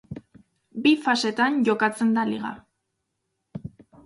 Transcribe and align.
Bi 0.85 0.93
fasetan 1.03 1.59
jokatzen 1.69 2.15
da 2.17 2.25
liga. 2.31 2.55